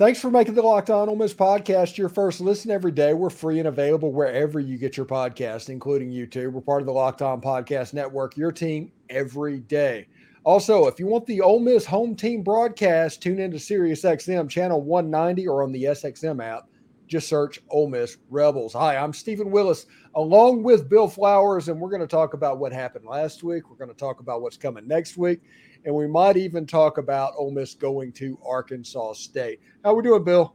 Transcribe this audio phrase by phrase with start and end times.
[0.00, 3.12] Thanks for making the Locked On Ole Miss podcast your first listen every day.
[3.12, 6.52] We're free and available wherever you get your podcast, including YouTube.
[6.52, 10.08] We're part of the Locked On Podcast Network, your team every day.
[10.42, 15.46] Also, if you want the Ole Miss home team broadcast, tune into SiriusXM channel 190
[15.46, 16.66] or on the SXM app.
[17.06, 18.72] Just search Ole Miss Rebels.
[18.72, 22.72] Hi, I'm Steven Willis, along with Bill Flowers, and we're going to talk about what
[22.72, 23.68] happened last week.
[23.68, 25.42] We're going to talk about what's coming next week,
[25.84, 29.60] and we might even talk about Ole Miss going to Arkansas State.
[29.84, 30.54] How we doing, Bill?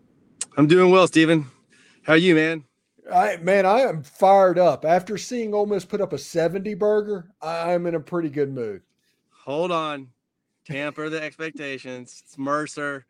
[0.58, 1.46] I'm doing well, Steven.
[2.04, 2.64] How are you, man?
[3.12, 4.86] I man, I am fired up.
[4.86, 8.82] After seeing Ole Miss put up a 70 burger, I'm in a pretty good mood.
[9.44, 10.10] Hold on.
[10.66, 12.24] Tamper the expectations.
[12.26, 13.06] It's Mercer.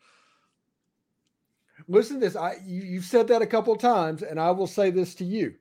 [1.87, 2.35] Listen to this.
[2.35, 5.55] I you, you've said that a couple times, and I will say this to you.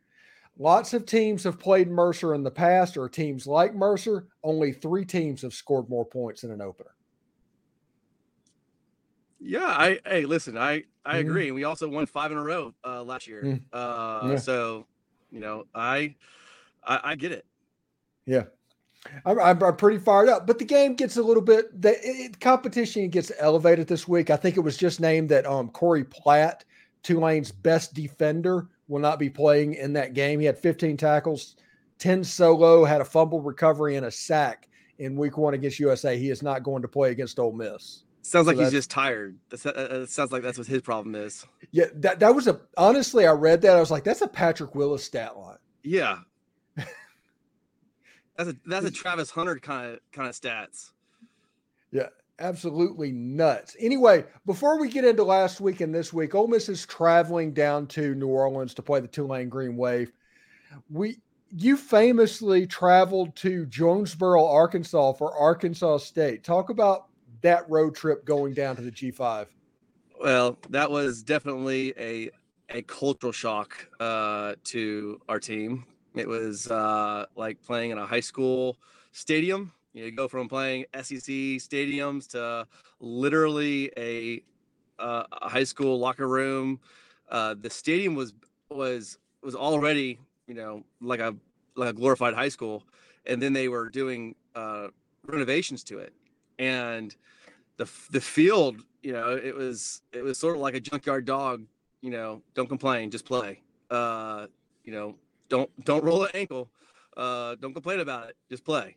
[0.59, 4.29] Lots of teams have played Mercer in the past, or teams like Mercer.
[4.45, 6.95] Only three teams have scored more points in an opener.
[9.41, 11.29] Yeah, I hey, listen, I I mm-hmm.
[11.29, 11.51] agree.
[11.51, 13.43] We also won five in a row uh, last year.
[13.43, 13.65] Mm-hmm.
[13.73, 14.39] Uh, yeah.
[14.39, 14.87] So,
[15.31, 16.15] you know, I,
[16.83, 17.45] I, I get it.
[18.25, 18.45] Yeah,
[19.27, 20.47] I'm, I'm, pretty fired up.
[20.47, 24.31] But the game gets a little bit the it, competition gets elevated this week.
[24.31, 26.65] I think it was just named that um Corey Platt,
[27.03, 30.41] Tulane's best defender, will not be playing in that game.
[30.41, 31.57] He had 15 tackles,
[31.99, 34.69] 10 solo, had a fumble recovery and a sack
[34.99, 36.19] in Week One against USA.
[36.19, 38.05] He is not going to play against Ole Miss.
[38.23, 39.37] Sounds like so he's just tired.
[39.51, 41.47] That uh, sounds like that's what his problem is.
[41.73, 43.77] Yeah, that, that was a honestly, I read that.
[43.77, 45.59] I was like, that's a Patrick Willis stat line.
[45.83, 46.21] Yeah.
[46.77, 50.93] that's a that's a Travis Hunter kind of kind of stats.
[51.91, 53.77] Yeah, absolutely nuts.
[53.79, 57.87] Anyway, before we get into last week and this week, Ole Miss is traveling down
[57.89, 60.13] to New Orleans to play the Tulane Green Wave.
[60.91, 61.19] We
[61.57, 66.43] you famously traveled to Jonesboro, Arkansas for Arkansas State.
[66.43, 67.07] Talk about
[67.43, 69.47] that road trip going down to the G5?
[70.21, 72.31] Well, that was definitely a
[72.71, 75.85] a cultural shock uh, to our team.
[76.15, 78.79] It was uh, like playing in a high school
[79.13, 79.73] stadium.
[79.95, 81.29] You go from playing SEC
[81.63, 82.67] stadiums to
[83.01, 84.43] literally a,
[84.99, 86.81] uh, a high school locker room.
[87.31, 88.35] Uh, the stadium was
[88.71, 91.35] was was already you know like a
[91.77, 92.83] like a glorified high school,
[93.27, 94.89] and then they were doing uh,
[95.27, 96.13] renovations to it,
[96.59, 97.15] and
[97.77, 101.65] the the field, you know, it was it was sort of like a junkyard dog.
[102.01, 103.63] You know, don't complain, just play.
[103.91, 104.47] Uh,
[104.85, 105.17] you know,
[105.49, 106.69] don't don't roll an ankle.
[107.17, 108.97] Uh, don't complain about it, just play.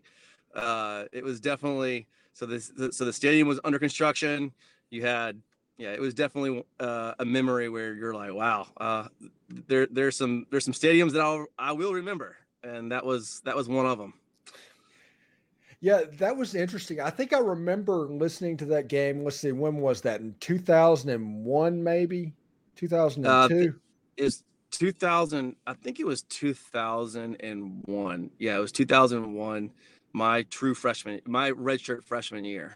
[0.57, 4.51] Uh, it was definitely so this so the stadium was under construction.
[4.89, 5.41] You had
[5.77, 9.07] yeah, it was definitely uh, a memory where you're like, wow, uh,
[9.49, 13.55] there there's some there's some stadiums that I'll I will remember, and that was that
[13.55, 14.13] was one of them.
[15.79, 16.99] Yeah, that was interesting.
[16.99, 19.23] I think I remember listening to that game.
[19.23, 20.21] Let's see, when was that?
[20.21, 22.33] In 2001, maybe
[22.75, 23.29] 2002.
[23.29, 23.47] Uh,
[24.17, 25.55] is 2000.
[25.67, 28.31] I think it was 2001.
[28.39, 29.71] Yeah, it was 2001.
[30.17, 32.75] My true freshman, my redshirt freshman year.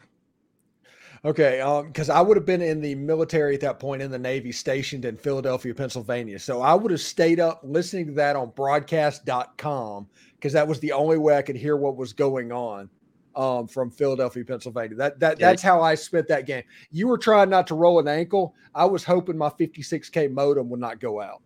[1.26, 1.58] Okay,
[1.88, 4.52] because um, I would have been in the military at that point in the Navy,
[4.52, 6.38] stationed in Philadelphia, Pennsylvania.
[6.38, 10.92] So I would have stayed up listening to that on broadcast.com because that was the
[10.92, 12.88] only way I could hear what was going on
[13.36, 14.96] um, from Philadelphia, Pennsylvania.
[14.96, 16.64] That that that's how I spent that game.
[16.92, 18.54] You were trying not to roll an ankle.
[18.76, 21.42] I was hoping my 56k modem would not go out.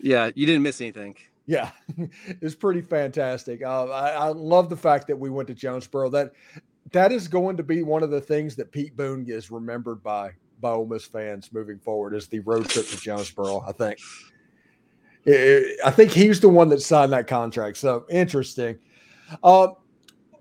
[0.00, 1.16] Yeah, you didn't miss anything.
[1.48, 1.70] Yeah,
[2.42, 3.62] it's pretty fantastic.
[3.62, 6.10] Uh, I, I, love the fact that we went to Jonesboro.
[6.10, 6.32] That
[6.92, 10.32] that is going to be one of the things that Pete Boone is remembered by
[10.60, 13.64] by Ole Miss fans moving forward is the road trip to Jonesboro.
[13.66, 13.98] I think.
[15.26, 17.78] I think he's the one that signed that contract.
[17.78, 18.78] So interesting.
[19.42, 19.68] Uh,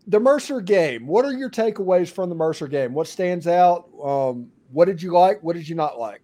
[0.07, 1.07] the Mercer game.
[1.07, 2.93] What are your takeaways from the Mercer game?
[2.93, 3.87] What stands out?
[4.03, 5.41] Um, what did you like?
[5.41, 6.21] What did you not like?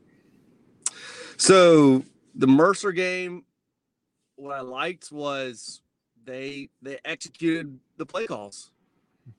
[1.38, 2.04] So
[2.36, 3.44] the Mercer game,
[4.36, 5.82] what I liked was
[6.26, 8.72] they they executed the play calls.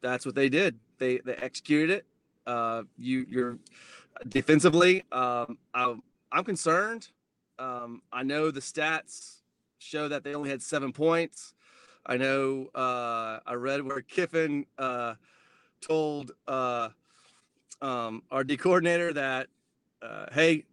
[0.00, 0.78] That's what they did.
[0.98, 2.06] They they executed it.
[2.46, 3.58] Uh, you you're
[4.28, 5.04] defensively.
[5.12, 5.94] Um, I,
[6.32, 7.08] I'm concerned
[7.58, 9.36] um, I know the stats
[9.78, 11.54] show that they only had seven points.
[12.06, 15.14] I know uh, I read where Kiffin uh,
[15.80, 16.90] told uh,
[17.80, 19.46] um, our D coordinator that,
[20.02, 20.64] uh, hey,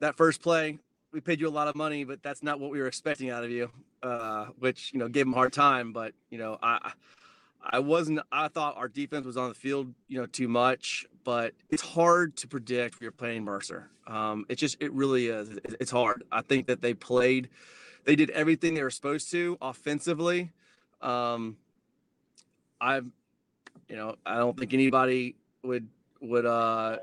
[0.00, 0.78] that first play,
[1.12, 3.44] we paid you a lot of money, but that's not what we were expecting out
[3.44, 3.70] of you,
[4.02, 5.92] uh, which, you know, gave him a hard time.
[5.92, 6.92] But, you know, I,
[7.62, 8.20] I wasn't.
[8.30, 11.06] I thought our defense was on the field, you know, too much.
[11.24, 13.90] But it's hard to predict when you're playing Mercer.
[14.06, 15.58] Um, it just, it really is.
[15.80, 16.24] It's hard.
[16.32, 17.48] I think that they played,
[18.04, 20.50] they did everything they were supposed to offensively.
[21.02, 21.56] Um,
[22.80, 23.06] I've,
[23.88, 25.88] you know, I don't think anybody would
[26.22, 26.98] would uh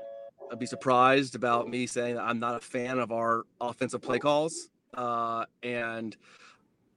[0.56, 4.68] be surprised about me saying that I'm not a fan of our offensive play calls.
[4.94, 6.16] Uh, and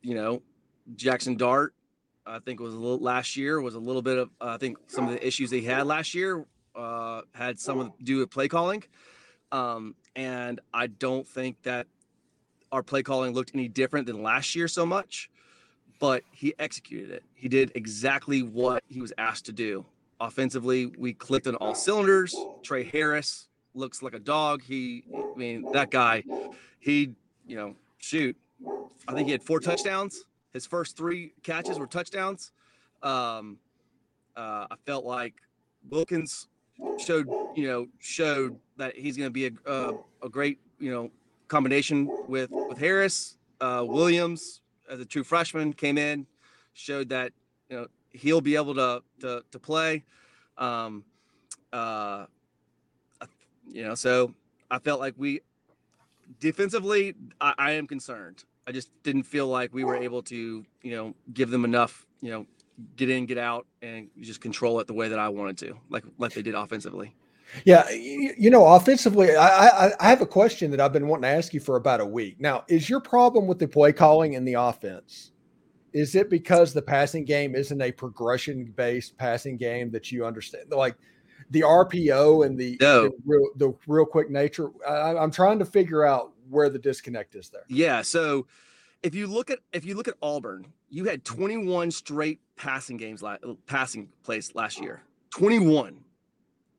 [0.01, 0.42] you know,
[0.95, 1.74] Jaxson Dart,
[2.25, 5.07] I think was a little last year was a little bit of I think some
[5.07, 6.45] of the issues he had last year
[6.75, 8.83] uh, had some of do with play calling.
[9.51, 11.88] Um, and I don't think that
[12.71, 15.30] our play calling looked any different than last year so much,
[16.00, 17.24] but he executed it.
[17.33, 19.86] He did exactly what he was asked to do.
[20.22, 22.36] Offensively, we clicked on all cylinders.
[22.62, 24.62] Tre Harris looks like a dog.
[24.62, 26.24] He, I mean, that guy,
[26.80, 27.16] he,
[27.48, 28.38] you know, shoot,
[29.08, 30.26] I think he had four touchdowns.
[30.54, 32.52] His first three catches were touchdowns.
[33.02, 33.58] Um,
[34.38, 35.34] uh, I felt like
[35.90, 36.50] Wilkins
[37.00, 41.10] showed, you know, showed that he's going to be a, a, a great, you know,
[41.48, 43.38] combination with with Harris.
[43.60, 46.28] Uh, Williams, as a true freshman, came in,
[46.74, 47.34] showed that
[47.70, 50.04] you know he'll be able to to to play.
[50.58, 51.04] Um,
[51.74, 52.25] uh,
[53.68, 54.34] you know, so
[54.69, 55.42] I felt like we
[56.40, 58.44] defensively, I, I am concerned.
[58.68, 62.31] I just didn't feel like we were able to, you know, give them enough, you
[62.31, 62.46] know,
[62.96, 66.04] get in, get out, and just control it the way that I wanted to, like
[66.18, 67.16] like they did offensively.
[67.66, 71.28] Yeah, you, know, offensively, I, I, I have a question that I've been wanting to
[71.28, 72.40] ask you for about a week.
[72.40, 75.31] Now, is your problem with the play calling in the offense?
[75.94, 80.72] Is it because the passing game isn't a progression based passing game that you understand?
[80.72, 80.96] Like
[81.50, 83.04] the RPO and the No.
[83.04, 84.70] the, real, the real quick nature.
[84.88, 87.64] I, I'm trying to figure out where the disconnect is there.
[87.68, 88.02] Yeah.
[88.04, 88.48] So
[89.04, 93.22] if you look at if you look at Auburn, you had 21 straight passing games,
[93.22, 95.02] la- passing plays last year.
[95.32, 95.98] 21.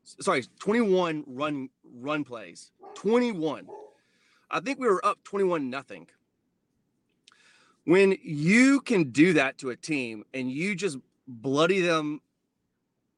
[0.03, 2.71] Sorry, 21 run run plays.
[2.95, 3.67] 21.
[4.51, 6.07] I think we were up 21 nothing.
[7.85, 10.97] When you can do that to a team and you just
[11.27, 12.21] bloody them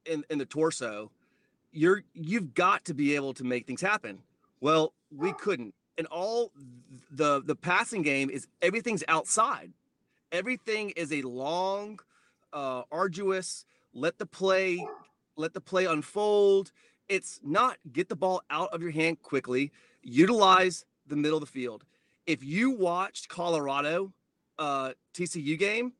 [0.04, 1.10] in, in the torso,
[1.72, 4.18] you're you've got to be able to make things happen.
[4.60, 6.52] Well, we couldn't and all
[7.10, 9.72] the the passing game is everything's outside.
[10.32, 12.00] Everything is a long,
[12.52, 13.64] uh, arduous.
[13.94, 14.86] Let the play,
[15.36, 16.72] let the play unfold.
[17.08, 19.70] It's not get the ball out of your hand quickly.
[20.02, 21.84] Utilize the middle of the field.
[22.26, 24.12] If you watched Colorado
[24.58, 25.92] uh, TCU game,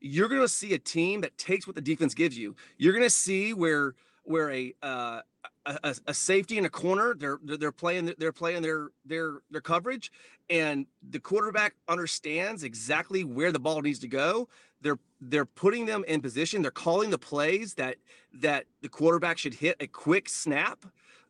[0.00, 2.56] you're going to see a team that takes what the defense gives you.
[2.76, 3.94] You're going to see where
[4.24, 5.20] where a uh,
[5.66, 10.12] a, a- safety in a corner they're they're playing they're playing their their their coverage
[10.50, 14.48] and the quarterback understands exactly where the ball needs to go.
[14.80, 17.96] They're they're putting them in position they're calling the plays that
[18.34, 20.84] that the quarterback should hit a quick snap.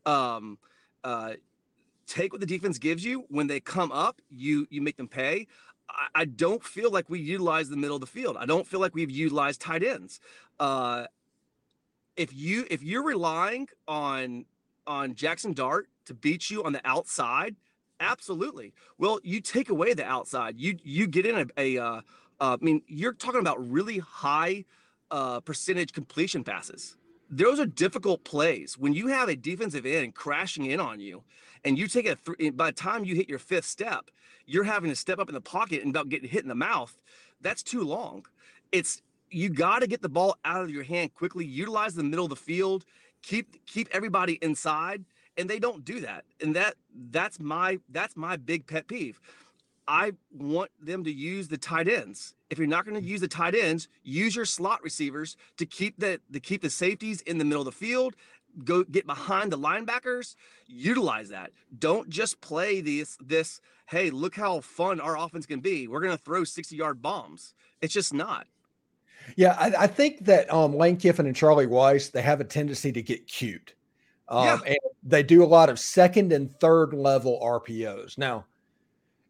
[0.06, 0.58] Um
[1.05, 1.34] uh
[2.06, 3.25] take what the defense gives you.
[3.29, 5.46] When they come up you you make them pay
[6.14, 8.94] I, don't feel like we utilize the middle of the field i don't feel like
[8.94, 10.20] we've utilized tight ends
[10.58, 11.06] uh
[12.17, 14.44] if you if you're relying on
[14.87, 17.56] on Jaxson Dart to beat you on the outside,
[18.00, 18.75] absolutely.
[18.99, 20.58] Well, you take away the outside.
[20.58, 22.00] You you get in a, a uh,
[22.40, 24.64] uh, I mean, you're talking about really high
[25.11, 26.96] uh, percentage completion passes.
[27.31, 28.76] Those are difficult plays.
[28.76, 31.23] When you have a defensive end crashing in on you,
[31.64, 34.11] and you take a three, by the time you hit your fifth step,
[34.53, 36.97] you're having to step up in the pocket and about getting hit in the mouth.
[37.41, 38.27] That's too long.
[38.71, 41.47] It's you got to get the ball out of your hand quickly.
[41.47, 42.85] Utilize the middle of the field.
[43.23, 45.05] Keep keep everybody inside,
[45.39, 46.25] and they don't do that.
[46.41, 46.75] And that
[47.11, 49.21] that's my that's my big pet peeve.
[49.89, 52.35] I want them to use the tight ends.
[52.51, 55.99] If you're not going to use the tight ends, use your slot receivers to keep
[55.99, 58.15] the to keep the safeties in the middle of the field.
[58.65, 60.35] Go get behind the linebackers.
[60.67, 61.53] Utilize that.
[61.79, 63.61] Don't just play this this.
[63.87, 65.89] Hey, look how fun our offense can be.
[65.89, 67.55] We're going to throw 60 yard bombs.
[67.81, 68.47] It's just not.
[69.37, 72.91] Yeah, I, I think that um, Lane Kiffin and Charlie Weis they have a tendency
[72.93, 73.75] to get cute,
[74.29, 74.59] um, Yeah.
[74.67, 78.19] and they do a lot of second and third level RPOs.
[78.19, 78.44] Now,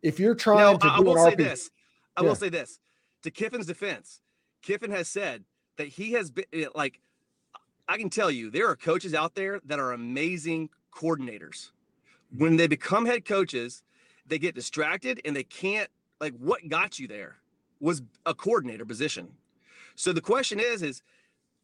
[0.02, 1.70] if you're trying No, to I, I do will an say RPO, this.
[2.16, 2.28] I Yeah.
[2.28, 2.78] will say this.
[3.22, 4.20] To Kiffin's defense,
[4.62, 5.44] Kiffin has said
[5.76, 7.00] that he has been like,
[7.88, 11.70] I can tell you, there are coaches out there that are amazing coordinators.
[12.36, 13.82] When they become head coaches,
[14.26, 17.36] they get distracted and they can't, like, what got you there
[17.80, 19.28] was a coordinator position.
[19.94, 21.02] So the question is, is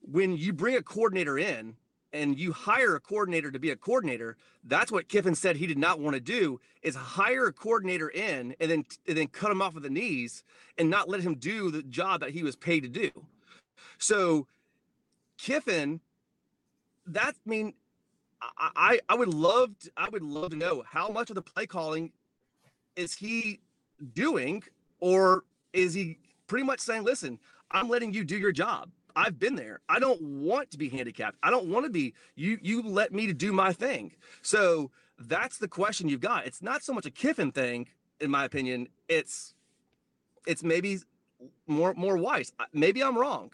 [0.00, 1.76] when you bring a coordinator in
[2.12, 5.78] and you hire a coordinator to be a coordinator, that's what Kiffin said he did
[5.78, 9.62] not want to do is hire a coordinator in and then and then cut him
[9.62, 10.42] off at the knees
[10.76, 13.10] and not let him do the job that he was paid to do.
[13.98, 14.46] So
[15.38, 16.00] Kiffin,
[17.14, 17.74] that I mean,
[18.58, 21.66] I I, would love to, I would love to know how much of the play
[21.66, 22.12] calling
[22.96, 23.60] is he
[24.14, 24.62] doing,
[25.00, 27.38] or is he pretty much saying, listen,
[27.70, 28.90] I'm letting you do your job.
[29.16, 29.80] I've been there.
[29.88, 31.36] I don't want to be handicapped.
[31.42, 34.12] I don't want to be you you let me to do my thing.
[34.42, 36.46] So that's the question you've got.
[36.46, 37.88] It's not so much a Kiffin thing,
[38.20, 38.88] in my opinion.
[39.08, 39.54] It's
[40.46, 40.98] it's maybe
[41.66, 42.52] more more Weis.
[42.72, 43.52] Maybe I'm wrong.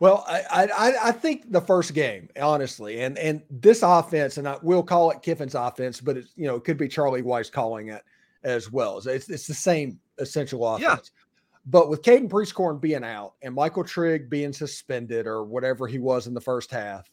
[0.00, 4.58] Well, I, I I think the first game, honestly, and and this offense, and I
[4.62, 7.88] will call it Kiffin's offense, but it's you know it could be Charlie Weis calling
[7.88, 8.02] it
[8.42, 8.98] as well.
[8.98, 10.82] It's it's the same essential offense.
[10.82, 11.20] Yeah.
[11.66, 16.26] But with Caden Prieskorn being out and Michael Trigg being suspended or whatever he was
[16.26, 17.10] in the first half,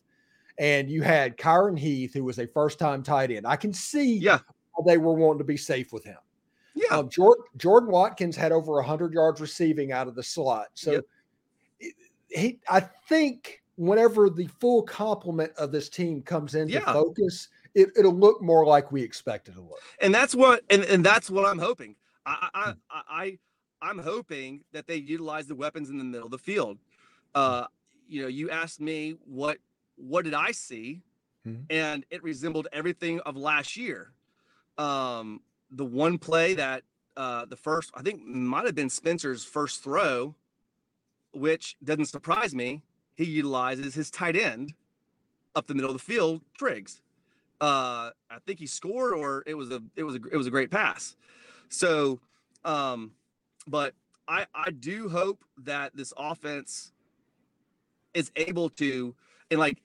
[0.57, 4.17] and you had Kyron Heath, who was a first time tight end, I can see
[4.17, 4.39] yeah.
[4.85, 6.17] they were wanting to be safe with him.
[6.75, 6.97] Yeah.
[6.97, 10.67] Um, Jordan, Jordan Watkins had over 100 yards receiving out of the slot.
[10.73, 11.05] So yep.
[12.31, 16.93] He, I think whenever the full complement of this team comes into yeah.
[16.93, 19.81] focus, it, will look more like we expected to look.
[20.01, 21.95] And that's what, and, and that's what I'm hoping.
[22.25, 22.71] I, I, hmm.
[22.89, 23.37] I, I
[23.81, 26.77] I'm hoping that they utilize the weapons in the middle of the field.
[27.33, 27.65] Uh,
[28.07, 29.57] you know, you asked me what
[29.95, 31.01] what did I see,
[31.47, 31.63] mm-hmm.
[31.69, 34.11] and it resembled everything of last year.
[34.77, 36.83] Um, the one play that
[37.17, 40.35] uh, the first I think might have been Spencer's first throw,
[41.33, 42.81] which doesn't surprise me.
[43.15, 44.73] He utilizes his tight end
[45.55, 47.01] up the middle of the field, Triggs.
[47.59, 50.51] Uh, I think he scored, or it was a it was a it was a
[50.51, 51.15] great pass.
[51.69, 52.19] So
[52.65, 53.11] um,
[53.67, 53.93] but
[54.27, 56.91] I I do hope that this offense
[58.13, 59.15] is able to
[59.49, 59.77] and like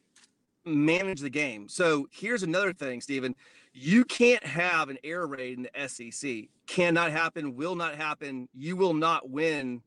[0.65, 1.69] manage the game.
[1.69, 3.35] So here's another thing, Steven.
[3.73, 6.49] You can't have an air raid in the SEC.
[6.67, 8.49] Cannot happen, will not happen.
[8.55, 9.83] You will not win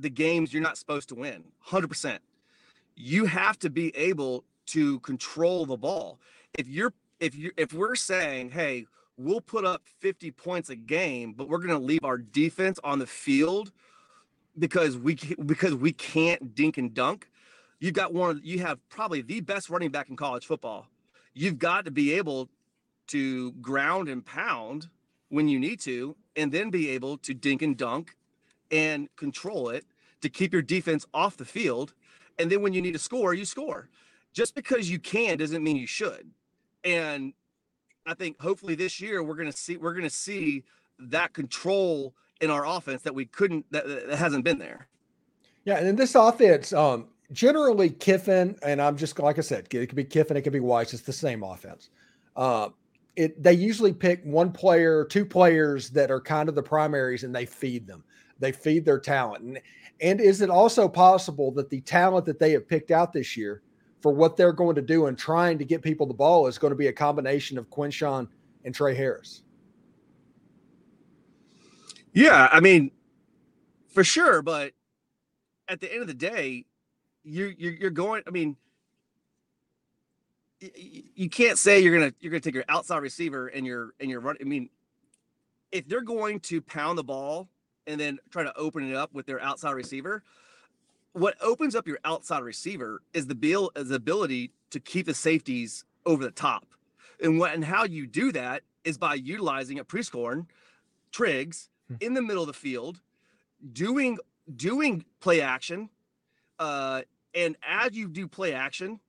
[0.00, 1.44] the games you're not supposed to win.
[1.68, 2.18] 100%.
[2.96, 6.18] You have to be able to control the ball.
[6.58, 11.32] If you're if you if we're saying, "Hey, we'll put up 50 points a game,
[11.32, 13.72] but we're going to leave our defense on the field
[14.58, 15.16] because we
[15.46, 17.28] because we can't dink and dunk.
[17.78, 20.86] You've got one you have probably the best running back in college football.
[21.34, 22.48] You've got to be able
[23.08, 24.88] to ground and pound
[25.28, 28.16] when you need to and then be able to dink and dunk
[28.70, 29.84] and control it
[30.20, 31.94] to keep your defense off the field
[32.40, 33.88] and then when you need to score, you score.
[34.32, 36.30] Just because you can doesn't mean you should.
[36.84, 37.34] And
[38.06, 40.64] I think hopefully this year we're gonna see we're gonna see
[40.98, 44.88] that control in our offense that we couldn't that, that hasn't been there.
[45.64, 49.88] Yeah, and in this offense, um, generally Kiffin, and I'm just like I said, it
[49.88, 51.90] could be Kiffin, it could be Weis, it's the same offense.
[52.36, 52.70] Uh,
[53.16, 57.34] it they usually pick one player, two players that are kind of the primaries, and
[57.34, 58.02] they feed them.
[58.40, 59.44] They feed their talent.
[59.44, 59.60] And
[60.00, 63.62] and is it also possible that the talent that they have picked out this year
[64.00, 66.70] for what they're going to do and trying to get people the ball is going
[66.70, 68.26] to be a combination of Quinshon
[68.64, 69.42] and Tre Harris.
[72.12, 72.90] Yeah, I mean,
[73.88, 74.72] for sure, but
[75.68, 76.64] at the end of the day,
[77.22, 78.22] you're you're, you're going.
[78.26, 78.56] I mean,
[80.60, 84.20] you can't say you're gonna you're gonna take your outside receiver and your and your
[84.20, 84.36] run.
[84.40, 84.70] I mean,
[85.70, 87.48] if they're going to pound the ball
[87.90, 90.22] and then try to open it up with their outside receiver,
[91.12, 95.14] what opens up your outside receiver is the bill is the ability to keep the
[95.14, 96.66] safeties over the top.
[97.22, 100.46] And what and how you do that is by utilizing a Prieskorn,
[101.12, 101.96] Triggs hmm.
[102.00, 103.00] in the middle of the field,
[103.72, 104.18] doing
[104.54, 105.90] doing play action,
[106.58, 107.02] uh,
[107.34, 109.00] and as you do play action,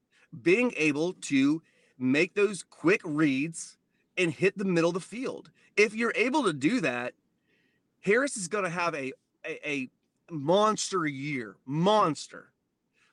[0.41, 1.61] being able to
[1.97, 3.77] make those quick reads
[4.17, 5.51] and hit the middle of the field.
[5.77, 7.13] If you're able to do that,
[8.01, 9.13] Harris is going to have a,
[9.45, 9.89] a, a
[10.29, 12.51] monster year, monster.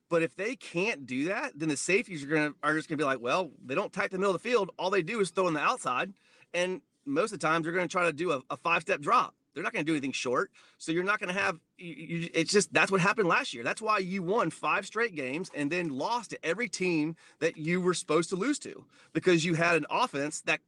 [0.09, 3.05] But if they can't do that, then the safeties are gonna are just gonna be
[3.05, 4.71] like, well, they don't tight the middle of the field.
[4.79, 6.15] All they do is throw in the outside,
[6.55, 9.35] and most of the times they're gonna try to do a, a five step drop.
[9.53, 11.59] They're not gonna do anything short, so you're not gonna have.
[11.77, 13.63] You, you, it's just that's what happened last year.
[13.63, 17.81] That's why you won five straight games and then lost to every team that you
[17.81, 20.61] were supposed to lose to because you had an offense that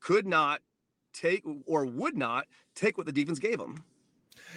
[0.00, 0.62] could not
[1.12, 2.46] take or would not
[2.80, 3.82] take what the defense gave them.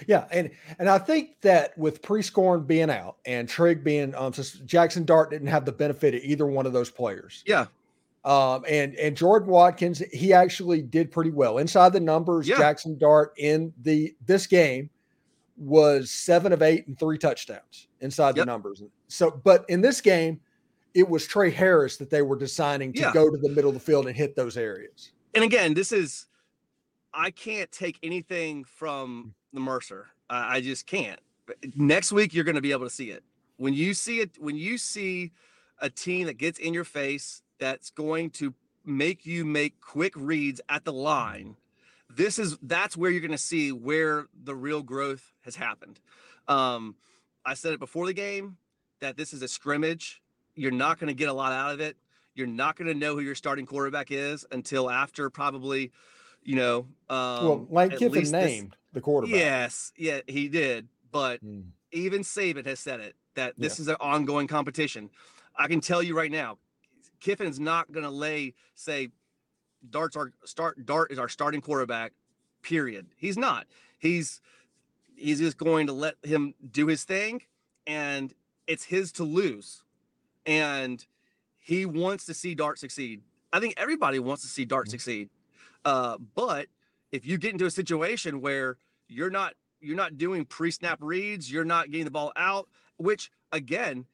[0.08, 0.50] Yeah, and
[0.80, 5.48] and I think that with Prieskorn being out and Trigg being um, Jaxson Dart didn't
[5.48, 7.44] have the benefit of either one of those players.
[7.46, 7.68] Yeah.
[8.26, 12.48] Um, and and Jordan Watkins, he actually did pretty well inside the numbers.
[12.48, 12.56] Yeah.
[12.56, 14.90] Jaxson Dart in the this game
[15.58, 18.46] was seven of eight and three touchdowns inside yep.
[18.46, 18.82] the numbers.
[19.08, 20.40] So, but in this game,
[20.94, 23.14] it was Tre Harris that they were deciding to yeah.
[23.14, 25.12] go to the middle of the field and hit those areas.
[25.36, 26.28] And again, this is
[27.14, 29.54] I can't take anything from mm.
[29.54, 30.08] the Mercer.
[30.30, 31.20] I, I just can't.
[31.50, 33.24] Uh, next week you're going to be able to see it.
[33.58, 35.32] When you see it, when you see
[35.80, 38.54] a team that gets in your face, that's going to
[38.86, 41.02] make you make quick reads at the mm-hmm.
[41.02, 41.56] line.
[42.10, 46.00] This is that's where you're going to see where the real growth has happened.
[46.48, 46.96] Um,
[47.46, 48.58] I said it before the game
[49.00, 50.22] that this is a scrimmage.
[50.56, 51.98] You're not going to get a lot out of it.
[52.36, 55.92] You're not going to know who your starting quarterback is until after probably,
[56.44, 56.86] you know.
[57.10, 59.36] Um, well, Lane Kiffin named this, the quarterback.
[59.36, 60.88] Yes, yeah, he did.
[61.12, 61.64] But mm.
[61.92, 63.84] even Saban has said it that this yeah.
[63.84, 65.10] is an ongoing competition.
[65.56, 66.58] I can tell you right now,
[67.20, 69.10] Kiffin's not going to lay say
[69.90, 70.86] Dart's our start.
[70.86, 72.14] Dart is our starting quarterback.
[72.62, 73.08] Period.
[73.18, 73.68] He's not.
[74.00, 74.42] He's
[75.16, 77.42] he's just going to let him do his thing,
[77.86, 78.34] and
[78.68, 79.84] it's his to lose.
[80.46, 81.06] And
[81.60, 83.22] he wants to see Dart succeed.
[83.52, 84.92] I think everybody wants to see Dart mm-hmm.
[84.92, 85.30] succeed.
[85.86, 86.68] Uh, but
[87.12, 91.66] if you get into a situation where you're not you're not doing pre-snap reads, you're
[91.66, 94.06] not getting the ball out, which again,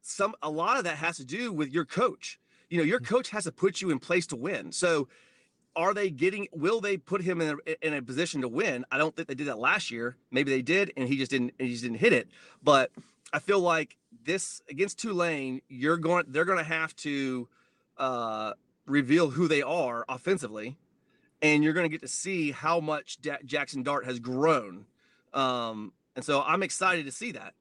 [0.00, 2.38] some a lot of that has to do with your coach.
[2.70, 3.14] You know, your mm-hmm.
[3.14, 4.72] coach has to put you in place to win.
[4.72, 5.08] So
[5.76, 8.98] are they getting will they put him in a, in a position to win i
[8.98, 11.70] don't think they did that last year maybe they did and he just didn't he
[11.70, 12.28] just didn't hit it
[12.62, 12.90] but
[13.32, 17.46] i feel like this against tulane you're going they're going to have to
[17.98, 18.52] uh,
[18.86, 20.76] reveal who they are offensively
[21.54, 24.84] and you're going to get to see how much da- jaxson dart has grown
[25.34, 27.54] um, and so i'm excited to see that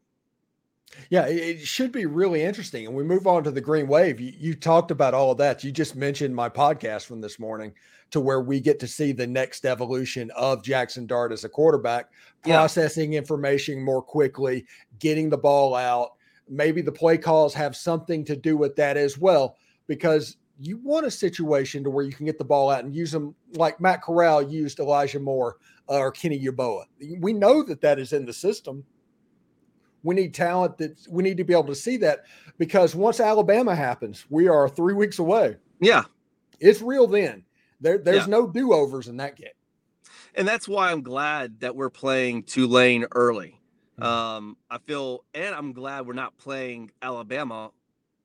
[1.10, 2.86] yeah, it should be really interesting.
[2.86, 4.20] And we move on to the Green Wave.
[4.20, 5.64] You, you, talked about all of that.
[5.64, 7.74] You just mentioned my podcast from this morning
[8.12, 12.10] to where we get to see the next evolution of Jaxson Dart as a quarterback,
[12.44, 13.20] processing yeah.
[13.20, 14.66] information more quickly,
[15.00, 16.14] getting the ball out.
[16.48, 21.06] Maybe the play calls have something to do with that as well, because you want
[21.06, 24.02] a situation to where you can get the ball out and use them like Matt
[24.02, 25.58] Corral used Elijah Moore
[25.90, 26.86] uh, or Kenny Yeboah.
[27.20, 28.86] We know that that is in the system
[30.06, 32.26] we need talent that we need to be able to see that
[32.60, 35.58] because once Alabama happens, we are three weeks away.
[35.82, 36.04] Yeah.
[36.60, 37.44] It's real then.
[37.82, 38.26] There, there's yeah.
[38.28, 39.50] no do overs in that game.
[40.36, 43.60] And that's why I'm glad that we're playing Tulane early.
[44.00, 44.04] Mm-hmm.
[44.04, 47.72] Um, I feel, and I'm glad we're not playing Alabama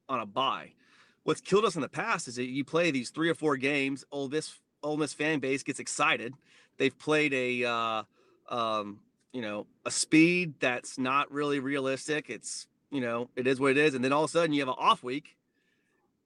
[0.09, 0.75] on a bye.
[1.25, 4.05] What's killed us in the past is that you play these three or four games.
[4.11, 6.35] Ole Miss, Ole Miss fan base gets excited.
[6.79, 8.03] They've played a, uh,
[8.49, 9.01] um,
[9.33, 12.31] you know, a speed that's not really realistic.
[12.31, 13.95] It's, you know, it is what it is.
[13.95, 15.37] And then all of a sudden you have an off week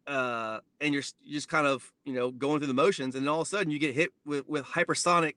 [0.07, 3.15] uh, and you're, you're just kind of, you know, going through the motions.
[3.15, 5.35] And then all of a sudden you get hit with, with hypersonic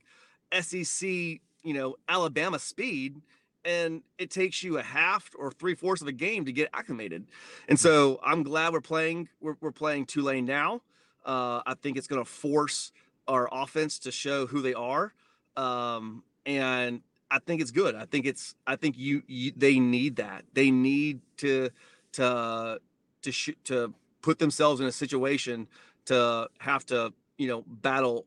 [0.54, 3.22] SEC, you know, Alabama speed.
[3.68, 7.26] And it takes you a half or three fourths of a game to get acclimated.
[7.68, 10.82] And so I'm glad we're playing, we're, we're playing Tulane now.
[11.26, 12.94] Uh, I think it's going to force
[13.28, 15.14] our offense to show who they are.
[15.58, 17.96] Um, and I think it's good.
[17.96, 20.46] I think it's I think you, you they need that.
[20.54, 21.70] They need to
[22.14, 22.80] to
[23.22, 25.68] to sh- to put themselves in a situation
[26.06, 28.26] to have to you know battle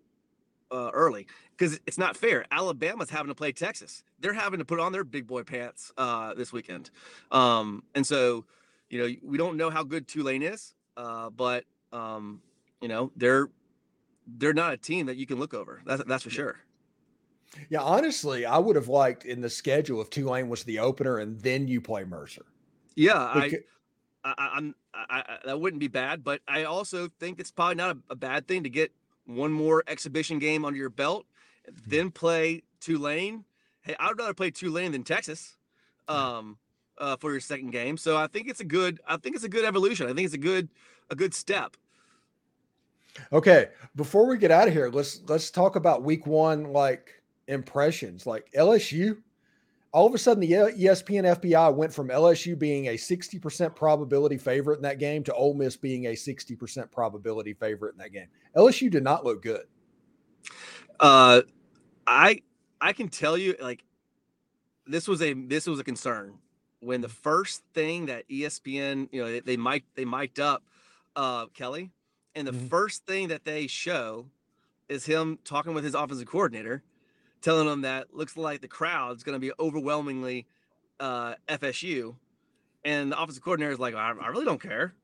[0.70, 2.44] uh, early because it's not fair.
[2.50, 4.02] Alabama's having to play Texas.
[4.20, 6.90] They're having to put on their big boy pants uh, this weekend,
[7.30, 8.44] um, and so
[8.88, 12.40] you know we don't know how good Tulane is, uh, but um,
[12.80, 13.48] you know they're
[14.38, 15.82] they're not a team that you can look over.
[15.84, 16.56] That's that's for sure.
[17.68, 21.40] Yeah, honestly, I would have liked in the schedule if Tulane was the opener and
[21.40, 22.46] then you play Mercer.
[22.94, 23.60] Yeah, because,
[24.24, 27.76] I, I, I'm, I, I, that wouldn't be bad, but I also think it's probably
[27.76, 28.92] not a, a bad thing to get
[29.34, 31.26] one more exhibition game under your belt,
[31.68, 31.90] mm-hmm.
[31.90, 33.44] then play Tulane.
[33.82, 35.56] Hey, I'd rather play Tulane than Texas,
[36.08, 36.58] um,
[36.98, 37.96] uh, for your second game.
[37.96, 40.06] So I think it's a good, I think it's a good evolution.
[40.06, 40.68] I think it's a good,
[41.10, 41.76] a good step.
[43.32, 48.24] Okay, before we get out of here, let's let's talk about week one, like impressions.
[48.24, 49.18] Like LSU,
[49.92, 54.76] all of a sudden the ESPN FPI went from LSU being a 60% probability favorite
[54.76, 58.28] in that game to Ole Miss being a 60% probability favorite in that game.
[58.56, 59.64] LSU did not look good.
[61.00, 61.42] Uh
[62.06, 62.42] I
[62.80, 63.84] I can tell you like
[64.86, 66.34] this was a this was a concern
[66.80, 70.62] when the first thing that ESPN, you know, they, they mic they mic'd up
[71.16, 71.90] uh Kelly
[72.34, 72.68] and the mm-hmm.
[72.68, 74.26] first thing that they show
[74.88, 76.82] is him talking with his offensive coordinator
[77.42, 80.46] telling them that looks like the crowd's going to be overwhelmingly
[80.98, 82.14] uh, FSU.
[82.84, 84.94] And the offensive coordinator is like, I, I, really don't care.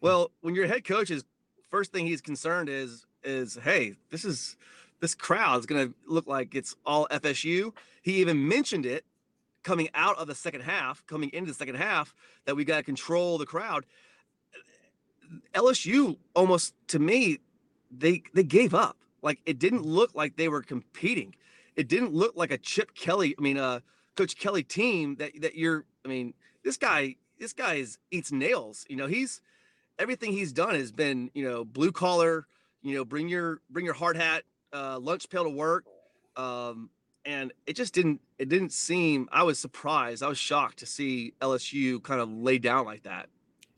[0.00, 1.24] Well, when your head coach is
[1.70, 4.56] first thing he's concerned is is hey, this is
[5.00, 7.72] this crowd is going to look like it's all FSU.
[8.02, 9.04] He even mentioned it
[9.62, 12.82] coming out of the second half, coming into the second half, that we got to
[12.82, 13.86] control the crowd.
[15.54, 17.38] LSU almost to me,
[17.90, 18.96] they they gave up.
[19.22, 21.34] Like it didn't look like they were competing
[21.76, 23.80] it didn't look like a Chip Kelly, I mean, uh,
[24.16, 25.84] Coach Kelly team that that you're.
[26.04, 28.84] I mean, this guy, this guy is eats nails.
[28.88, 29.40] You know, he's
[29.98, 32.46] everything he's done has been, you know, blue collar.
[32.82, 35.84] You know, bring your bring your hard hat, uh, lunch pail to work.
[36.36, 36.90] Um,
[37.24, 41.32] and it just didn't it didn't seem i was surprised i was shocked to see
[41.40, 43.28] lsu kind of lay down like that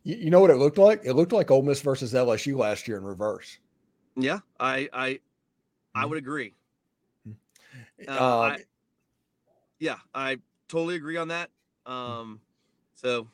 [0.03, 2.89] you, you know what it looked like it looked like Ole Miss versus lsu last
[2.89, 3.59] year in reverse
[4.17, 5.21] yeah i i
[5.95, 6.09] i Mhm.
[6.09, 6.55] would agree
[8.09, 8.59] uh, Um, I,
[9.79, 11.51] yeah i totally agree on that
[11.87, 12.41] um
[12.95, 13.29] so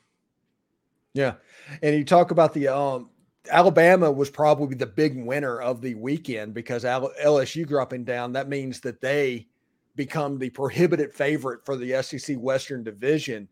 [1.13, 1.35] Yeah.
[1.81, 3.09] And you talk about the um
[3.49, 8.33] Alabama was probably the big winner of the weekend because Al- LSU dropping down.
[8.33, 9.47] That means that they
[9.95, 13.47] become the prohibited favorite for the SEC Western Division,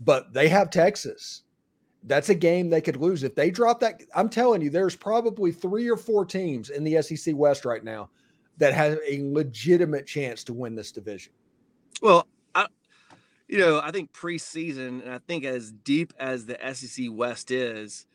[0.00, 1.42] but they have Texas.
[2.04, 4.02] That's a game they could lose if they drop that.
[4.14, 8.10] I'm telling you, there's probably three or four teams in the SEC West right now
[8.60, 11.32] that has a legitimate chance to win this division.
[12.02, 12.66] Well, I,
[13.48, 18.06] you know, I think preseason, and I think as deep as the SEC West is,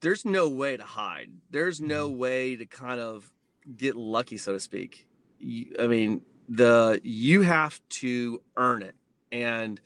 [0.00, 1.30] there's no way to hide.
[1.50, 3.30] There's no way to kind of
[3.76, 5.06] get lucky, so to speak.
[5.38, 8.94] You, I mean, the you have to earn it,
[9.32, 9.80] and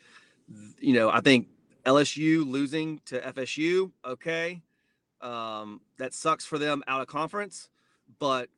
[0.78, 1.48] you know, I think
[1.86, 4.60] LSU losing to FSU, okay,
[5.22, 7.70] um, that sucks for them out of conference,
[8.24, 8.48] but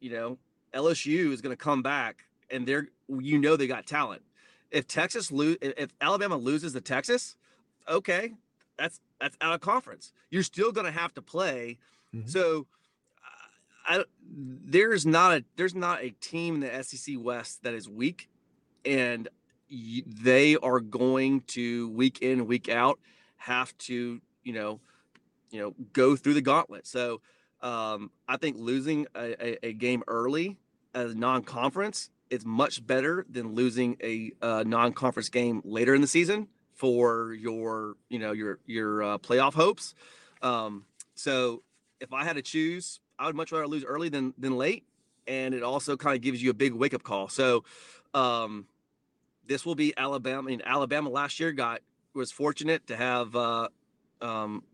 [0.00, 0.38] you know,
[0.72, 4.22] LSU is going to come back and they're you know they got talent.
[4.70, 7.34] If Texas lose, if Alabama loses to Texas,
[7.88, 8.34] okay,
[8.78, 10.12] that's that's out of conference.
[10.30, 11.78] You're still going to have to play.
[12.14, 12.28] Mhm.
[12.30, 12.68] So,
[13.84, 18.28] I, there's not a there's not a team in the SEC West that is weak,
[18.84, 19.28] and
[19.68, 23.00] y- they are going to week in week out
[23.38, 24.78] have to you know
[25.50, 26.86] you know go through the gauntlet.
[26.86, 27.20] So
[27.62, 30.58] um, I think losing a, a, a game early
[30.94, 36.06] as a non-conference is much better than losing a, uh non-conference game later in the
[36.06, 39.94] season for your you know your your uh, playoff hopes.
[40.40, 41.62] Um, so
[42.00, 44.84] if I had to choose, I would much rather lose early than than late,
[45.26, 47.28] and it also kind of gives you a big wake up call.
[47.28, 47.64] So
[48.14, 48.66] um,
[49.46, 50.38] this will be Alabama.
[50.38, 51.82] I mean, Alabama last year got
[52.14, 53.68] was fortunate to have uh,
[54.20, 54.64] um,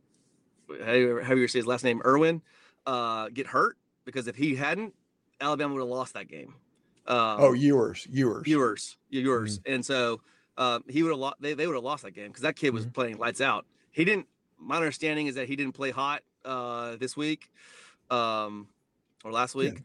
[0.69, 2.43] how how do you say his last name, Irwin,
[2.89, 4.95] uh, get hurt because if he hadn't,
[5.41, 6.55] Alabama would have lost that game.
[7.07, 8.43] Um, Oh, Ewers, Ewers.
[8.45, 10.21] viewers, Ewers, and so
[10.57, 11.37] uh, he would have lost.
[11.41, 12.93] They, they would have lost that game because that kid was Mhm.
[12.95, 13.65] playing lights out.
[13.93, 14.27] He didn't.
[14.59, 17.51] My understanding is that he didn't play hot uh, this week,
[18.11, 18.69] um,
[19.25, 19.61] or last Yeah.
[19.71, 19.83] week,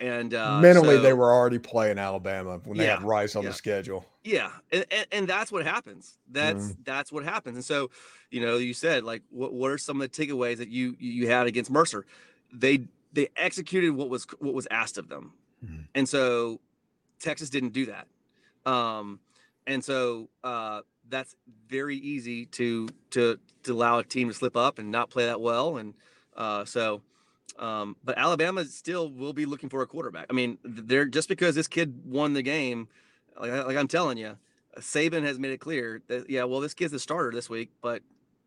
[0.00, 3.48] and uh, Mentally, so- they were already playing Alabama when they had Rice on yeah.
[3.50, 4.04] the schedule.
[4.22, 6.18] Yeah, and, and, and that's what happens.
[6.30, 6.82] That's Mm-hmm.
[6.84, 7.56] that's what happens.
[7.56, 7.90] And so,
[8.30, 11.28] you know, you said like, what what are some of the takeaways that you you
[11.28, 12.06] had against Mercer?
[12.54, 15.32] They they executed what was what was asked of them,
[15.64, 15.84] Mhm.
[15.94, 16.60] and so
[17.20, 18.06] Texas didn't do that.
[18.70, 19.20] Um,
[19.66, 21.36] and so uh, that's
[21.68, 25.40] very easy to to to allow a team to slip up and not play that
[25.40, 25.76] well.
[25.76, 25.94] And
[26.36, 27.02] uh, so,
[27.58, 30.26] um, but Alabama still will be looking for a quarterback.
[30.30, 32.88] I mean, they're just because this kid won the game,
[33.40, 34.36] like, like I'm telling you,
[34.78, 38.02] Saban has made it clear that yeah, well, this kid's the starter this week, but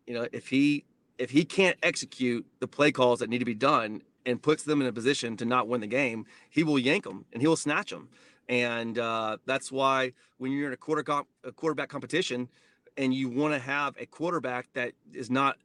[0.06, 0.84] you know, if he
[1.17, 4.82] if he can't execute the play calls that need to be done and puts them
[4.82, 7.56] in a position to not win the game, he will yank them and he will
[7.56, 8.10] snatch them.
[8.49, 12.49] And uh, that's why when you're in a quarter comp, a quarterback competition,
[12.97, 15.58] and you want to have a quarterback that is not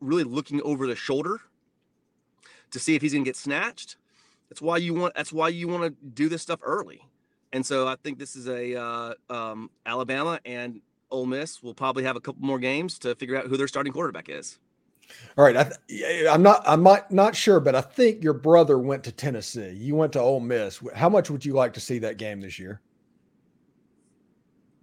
[0.00, 1.40] really looking over the shoulder
[2.70, 3.96] to see if he's going to get snatched.
[4.48, 5.14] That's why you want.
[5.14, 7.02] That's why you want to do this stuff early.
[7.52, 12.04] And so I think this is a uh, um, Alabama and Ole Miss will probably
[12.04, 14.58] have a couple more games to figure out who their starting quarterback is.
[15.36, 16.62] All right, I th- I'm not.
[16.66, 19.70] I'm not not sure, but I think your brother went to Tennessee.
[19.70, 20.80] You went to Ole Miss.
[20.94, 22.80] How much would you like to see that game this year?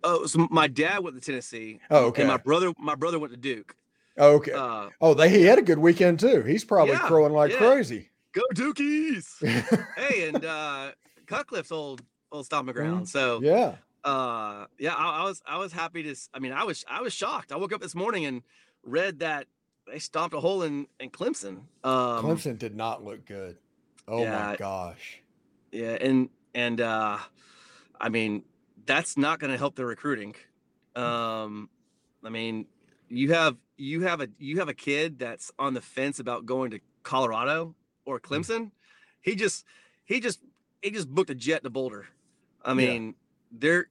[0.03, 1.79] Oh, so my dad went to Tennessee.
[1.89, 2.21] Oh, okay.
[2.23, 3.75] And my brother, my brother went to Duke.
[4.17, 4.51] Oh, okay.
[4.53, 6.41] Uh, oh, they he had a good weekend too.
[6.43, 7.57] He's probably Yeah, crowing like yeah.
[7.57, 8.09] crazy.
[8.33, 9.27] go Dukies!
[9.97, 10.91] hey, and uh,
[11.25, 13.09] Cutcliffe's old old stomping ground.
[13.09, 13.75] So yeah.
[14.03, 17.13] uh yeah I, I was i was happy to I mean i was i was
[17.13, 18.43] shocked i woke up this morning and
[18.83, 19.47] read that
[19.87, 23.57] they stomped a hole in in clemson um Clemson did not look good.
[24.07, 25.21] Oh my gosh.
[25.71, 27.17] yeah and and uh
[27.99, 28.43] i mean
[28.85, 30.35] that's not going to help the recruiting
[30.95, 31.69] um
[32.23, 32.65] i mean
[33.09, 36.71] you have you have a you have a kid that's on the fence about going
[36.71, 38.71] to colorado or clemson
[39.21, 39.65] he just
[40.05, 40.39] he just
[40.81, 42.07] he just booked a jet to boulder
[42.63, 42.75] i Yeah.
[42.75, 43.15] mean
[43.51, 43.87] there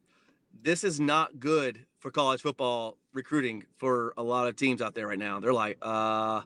[0.63, 5.07] this is not good for college football recruiting for a lot of teams out there
[5.07, 5.41] right now.
[5.41, 6.43] They're like uh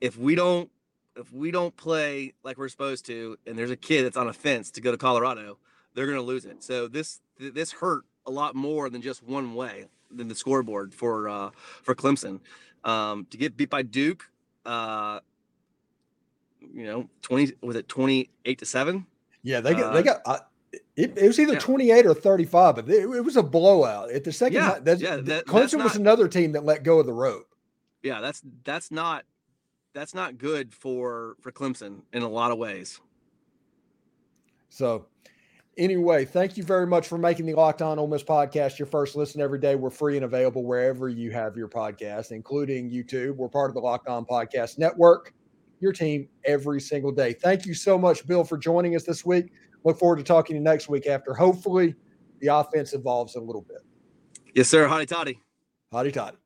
[0.00, 0.70] if we don't
[1.16, 4.32] if we don't play like we're supposed to and there's a kid that's on a
[4.32, 5.58] fence to go to colorado
[5.94, 6.62] they're going to lose it.
[6.62, 10.94] So this th- this hurt a lot more than just one way than the scoreboard
[10.94, 11.50] for uh
[11.82, 12.40] for clemson.
[12.84, 14.30] Um to get beat by duke
[14.66, 15.20] uh
[16.72, 19.06] you know 20 was it 28 to 7
[19.42, 20.22] Yeah, they got Uh, they got.
[20.96, 21.58] It, it was either Yeah.
[21.58, 24.10] 28 or 35, but it, it was a blowout.
[24.12, 27.00] At the second Yeah, that's, yeah, that- Clemson that's was another team that let go
[27.00, 27.46] of the rope.
[28.02, 29.24] Yeah, that's that's not
[29.94, 33.00] that's not good for for Clemson in a lot of ways.
[34.68, 35.06] So,
[35.78, 39.16] anyway, thank you very much for making the Locked On Ole Miss podcast your first
[39.16, 39.74] listen every day.
[39.76, 43.36] We're free and available wherever you have your podcast, including YouTube.
[43.36, 45.32] We're part of the Locked On Podcast Network,
[45.80, 47.32] your team every single day.
[47.32, 49.52] Thank you so much, Bill, for joining us this week.
[49.84, 51.94] Look forward to talking to you next week after hopefully
[52.40, 53.78] the offense evolves a little bit.
[54.54, 54.88] Yes, sir.
[54.88, 55.40] Hotty toddy.
[55.92, 56.36] Hotty toddy.